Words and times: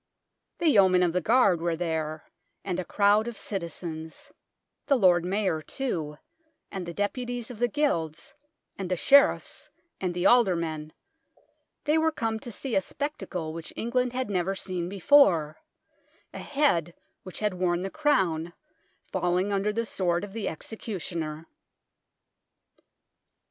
The 0.57 0.67
Yeomen 0.69 1.03
of 1.03 1.13
the 1.13 1.21
Guard 1.21 1.61
were 1.61 1.75
there, 1.75 2.27
and 2.65 2.79
a 2.79 2.83
crowd 2.83 3.27
of 3.27 3.37
citizens; 3.37 4.31
the 4.87 4.95
Lord 4.97 5.23
Mayor 5.23 5.61
too, 5.61 6.17
and 6.71 6.87
the 6.87 6.93
deputies 6.95 7.51
of 7.51 7.59
the 7.59 7.67
Guilds, 7.67 8.33
and 8.79 8.89
the 8.89 8.95
Sheriffs, 8.95 9.69
and 9.99 10.15
the 10.15 10.25
Aldermen; 10.25 10.91
they 11.83 11.99
were 11.99 12.11
come 12.11 12.39
to 12.39 12.51
see 12.51 12.75
a 12.75 12.81
spectacle 12.81 13.53
which 13.53 13.73
England 13.75 14.11
had 14.13 14.27
never 14.27 14.55
seen 14.55 14.89
before 14.89 15.59
a 16.33 16.39
head 16.39 16.95
which 17.21 17.37
had 17.37 17.53
worn 17.53 17.81
the 17.81 17.91
Crown 17.91 18.53
falling 19.11 19.53
under 19.53 19.71
the 19.71 19.85
sword 19.85 20.23
of 20.23 20.33
the 20.33 20.47
executioner. 20.49 21.45